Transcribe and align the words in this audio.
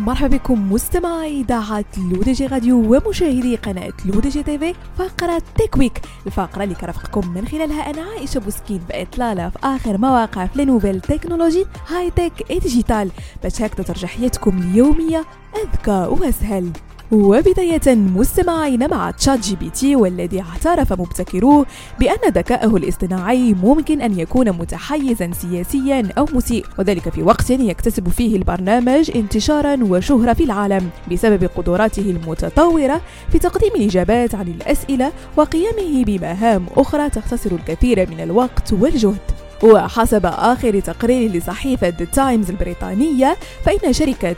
ومرحبا 0.00 0.36
بكم 0.36 0.72
مستمعي 0.72 1.40
إذاعة 1.40 1.84
L'ODJ 1.96 2.46
Radio 2.46 2.96
ومشاهدي 2.96 3.56
قناة 3.56 3.92
L'ODJ 4.04 4.42
TV 4.42 4.74
فقرة 4.98 5.42
Tech 5.58 5.76
Week 5.76 6.00
الفقرة 6.26 6.64
اللي 6.64 6.74
كنرافقكم 6.74 7.28
من 7.28 7.48
خلالها 7.48 7.90
أنا 7.90 8.02
عائشة 8.02 8.40
بوسكين 8.40 8.80
بإطلالة 8.88 9.48
في 9.48 9.58
آخر 9.64 9.98
ما 9.98 10.10
وقع 10.10 10.46
في 10.46 10.62
les 10.62 11.00
nouvelles 11.00 11.66
technologies 11.88 12.10
high-tech 12.10 12.32
digital. 12.50 13.10
باش 13.42 13.62
هكذا 13.62 13.84
ترجع 13.84 14.08
حياتكم 14.08 14.58
اليومية 14.58 15.24
أذكى 15.64 16.06
وأسهل. 16.10 16.70
وبداية 17.12 17.94
مستمعين 17.94 18.90
مع 18.90 19.10
ChatGPT 19.10 19.96
والذي 19.96 20.40
اعترف 20.40 20.92
مبتكروه 20.92 21.66
بأن 22.00 22.30
ذكاءه 22.32 22.76
الاصطناعي 22.76 23.54
ممكن 23.54 24.00
أن 24.00 24.18
يكون 24.18 24.50
متحيزا 24.50 25.30
سياسيا 25.32 26.08
أو 26.18 26.26
مسيء 26.34 26.66
وذلك 26.78 27.08
في 27.08 27.22
وقت 27.22 27.50
يكتسب 27.50 28.08
فيه 28.08 28.36
البرنامج 28.36 29.10
انتشارا 29.16 29.78
وشهرة 29.84 30.32
في 30.32 30.44
العالم 30.44 30.90
بسبب 31.12 31.44
قدراته 31.56 32.10
المتطورة 32.10 33.00
في 33.32 33.38
تقديم 33.38 33.70
الإجابات 33.76 34.34
عن 34.34 34.48
الأسئلة 34.48 35.12
وقيامه 35.36 36.04
بمهام 36.04 36.66
أخرى 36.76 37.10
تختصر 37.10 37.50
الكثير 37.52 38.10
من 38.10 38.20
الوقت 38.20 38.72
والجهد. 38.72 39.39
وحسب 39.62 40.26
آخر 40.26 40.80
تقرير 40.80 41.30
لصحيفة 41.30 41.88
The 41.88 42.04
Times 42.04 42.50
البريطانية 42.50 43.36
فإن 43.64 43.92
شركة 43.92 44.36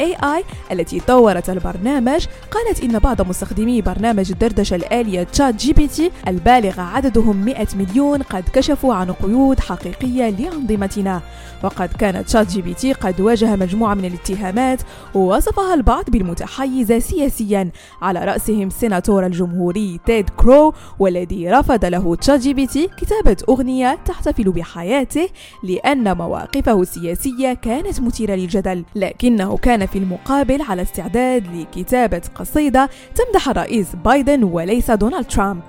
اي 0.00 0.16
اي 0.24 0.44
التي 0.72 1.00
طورت 1.00 1.50
البرنامج 1.50 2.26
قالت 2.50 2.84
إن 2.84 2.98
بعض 2.98 3.28
مستخدمي 3.28 3.82
برنامج 3.82 4.30
الدردشة 4.32 4.74
الآلية 4.74 5.22
ChatGPT 5.22 6.10
البالغ 6.28 6.80
عددهم 6.80 7.36
100 7.36 7.66
مليون 7.74 8.22
قد 8.22 8.44
كشفوا 8.52 8.94
عن 8.94 9.12
قيود 9.12 9.60
حقيقية 9.60 10.30
لأنظمتنا. 10.30 11.20
وقد 11.62 11.88
كانت 11.98 12.26
ChatGPT 12.28 12.92
قد 12.92 13.20
واجه 13.20 13.56
مجموعة 13.56 13.94
من 13.94 14.04
الاتهامات 14.04 14.82
وصفها 15.14 15.74
البعض 15.74 16.04
بالمتحيزة 16.10 16.98
سياسيا 16.98 17.70
على 18.02 18.24
رأسهم 18.24 18.70
سيناتور 18.70 19.26
الجمهوري 19.26 20.00
تيد 20.06 20.30
كروز 20.30 20.74
والذي 20.98 21.50
رفض 21.50 21.84
له 21.84 22.16
ChatGPT 22.16 22.88
كتابة 22.96 23.36
أغنية 23.48 23.98
تحتفل 24.04 24.45
بحياته 24.52 25.28
لأن 25.62 26.16
مواقفه 26.16 26.82
السياسية 26.82 27.52
كانت 27.52 28.00
مثيرة 28.00 28.34
للجدل 28.34 28.84
لكنه 28.94 29.56
كان 29.56 29.86
في 29.86 29.98
المقابل 29.98 30.62
على 30.62 30.82
استعداد 30.82 31.56
لكتابة 31.56 32.22
قصيدة 32.34 32.90
تمدح 33.14 33.48
الرئيس 33.48 33.86
بايدن 34.04 34.44
وليس 34.44 34.90
دونالد 34.90 35.26
ترامب. 35.26 35.62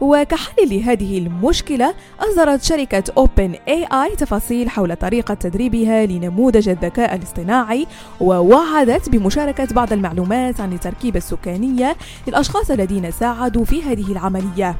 وكحل 0.00 0.68
لهذه 0.68 1.18
المشكلة 1.18 1.94
أصدرت 2.20 2.62
شركة 2.62 3.04
OpenAI 3.16 4.16
تفاصيل 4.16 4.70
حول 4.70 4.96
طريقة 4.96 5.34
تدريبها 5.34 6.06
لنموذج 6.06 6.68
الذكاء 6.68 7.14
الاصطناعي 7.14 7.86
ووعدت 8.20 9.08
بمشاركة 9.08 9.74
بعض 9.74 9.92
المعلومات 9.92 10.60
عن 10.60 10.72
التركيبة 10.72 11.18
السكانية 11.18 11.96
للأشخاص 12.26 12.70
الذين 12.70 13.10
ساعدوا 13.10 13.64
في 13.64 13.82
هذه 13.82 14.12
العملية. 14.12 14.76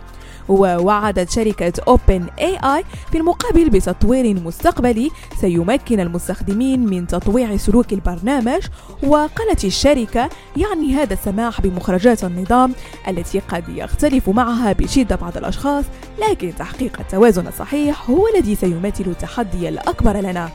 ووعدت 0.48 1.30
شركة 1.30 1.72
أوبن 1.88 2.26
اي 2.38 2.56
اي 2.56 2.84
في 3.12 3.18
المقابل 3.18 3.70
بتطوير 3.70 4.40
مستقبلي. 4.40 5.10
سيمكن 5.40 6.00
المستخدمين 6.00 6.86
من 6.86 7.06
تطويع 7.06 7.56
سلوك 7.56 7.92
البرنامج 7.92 8.62
وقالت 9.02 9.64
الشركة 9.64 10.28
يعني 10.56 10.94
هذا 10.94 11.12
السماح 11.12 11.60
بمخرجات 11.60 12.24
النظام 12.24 12.72
التي 13.08 13.38
قد 13.38 13.68
يختلف 13.68 14.28
معها 14.28 14.72
بشدة 14.72 15.16
بعض 15.16 15.36
الأشخاص 15.36 15.84
لكن 16.30 16.52
تحقيق 16.58 17.00
التوازن 17.00 17.46
الصحيح 17.46 18.10
هو 18.10 18.26
الذي 18.34 18.54
سيمثل 18.54 19.04
التحدي 19.06 19.68
الأكبر 19.68 20.16
لنا. 20.16 20.50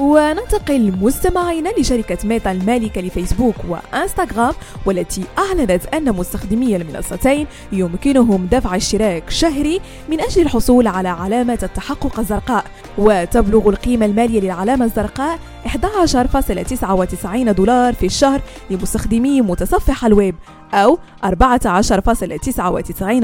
وننتقل 0.00 0.92
مستمعينا 1.00 1.68
لشركة 1.78 2.18
ميتا 2.24 2.52
المالكة 2.52 3.00
لفيسبوك 3.00 3.54
وإنستغرام 3.68 4.54
والتي 4.86 5.24
أعلنت 5.38 5.86
أن 5.86 6.12
مستخدمي 6.12 6.76
المنصتين 6.76 7.46
يمكنهم 7.72 8.46
دفع 8.52 8.76
اشتراك 8.76 9.30
شهري 9.30 9.80
من 10.08 10.20
أجل 10.20 10.42
الحصول 10.42 10.86
على 10.86 11.08
علامة 11.08 11.58
التحقق 11.62 12.18
الزرقاء. 12.18 12.64
وتبلغ 12.98 13.68
القيمة 13.68 14.06
المالية 14.06 14.40
للعلامة 14.40 14.84
الزرقاء 14.84 15.38
11.99 15.66 17.50
دولار 17.50 17.94
في 17.94 18.06
الشهر 18.06 18.40
لمستخدمي 18.70 19.42
متصفح 19.42 20.04
الويب 20.04 20.34
أو 20.74 20.98
14.99 21.24 21.30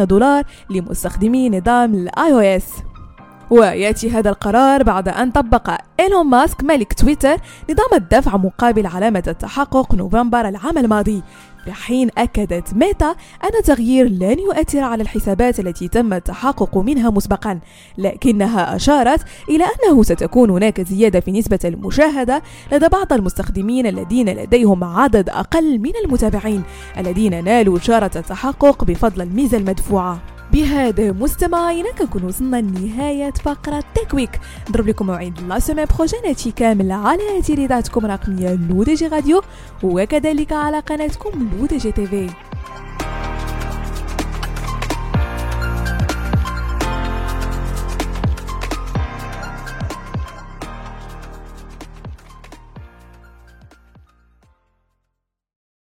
دولار 0.04 0.44
لمستخدمي 0.70 1.50
نظام 1.50 1.94
ال 1.94 2.32
iOS 2.32 2.64
ويأتي 3.50 4.10
هذا 4.10 4.30
القرار 4.30 4.82
بعد 4.82 5.08
أن 5.08 5.30
طبق 5.30 5.70
إيلون 6.00 6.26
ماسك 6.26 6.64
ملك 6.64 6.92
تويتر 6.92 7.36
نظام 7.70 7.88
الدفع 7.94 8.36
مقابل 8.36 8.86
علامة 8.86 9.22
التحقق 9.26 9.94
نوفمبر 9.94 10.48
العام 10.48 10.78
الماضي. 10.78 11.22
في 11.64 11.72
حين 11.72 12.10
أكدت 12.18 12.74
ميتا 12.74 13.16
أن 13.44 13.56
التغيير 13.58 14.08
لن 14.08 14.38
يؤثر 14.38 14.80
على 14.80 15.02
الحسابات 15.02 15.60
التي 15.60 15.88
تم 15.88 16.12
التحقق 16.12 16.78
منها 16.78 17.10
مسبقا 17.10 17.60
لكنها 17.98 18.76
أشارت 18.76 19.20
إلى 19.48 19.64
أنه 19.64 20.02
ستكون 20.02 20.50
هناك 20.50 20.80
زيادة 20.80 21.20
في 21.20 21.32
نسبة 21.32 21.58
المشاهدة 21.64 22.42
لدى 22.72 22.88
بعض 22.88 23.12
المستخدمين 23.12 23.86
الذين 23.86 24.28
لديهم 24.28 24.84
عدد 24.84 25.28
أقل 25.28 25.78
من 25.78 25.92
المتابعين 26.04 26.62
الذين 26.98 27.44
نالوا 27.44 27.78
إشارة 27.78 28.10
التحقق 28.16 28.84
بفضل 28.84 29.22
الميزة 29.22 29.58
المدفوعة. 29.58 30.35
بهذا 30.52 31.12
مستمعينا 31.12 31.92
كنكون 31.92 32.24
وصلنا 32.24 32.56
لنهاية 32.56 33.30
فقرة 33.30 33.84
تكويك 33.94 34.40
نضرب 34.70 34.88
لكم 34.88 35.06
موعد 35.06 35.40
la 35.48 35.58
semaine 35.58 35.86
prochaine 35.98 36.52
كالمعتاد 36.56 36.92
على 36.92 37.42
إذاعتكم 37.42 38.04
الرقمية 38.04 38.58
L'ODJ 38.70 39.06
Radio 39.06 39.42
وكذلك 39.82 40.52
على 40.52 40.78
قناتكم 40.78 41.48
L'ODJ 41.58 41.92
TV. 41.92 42.30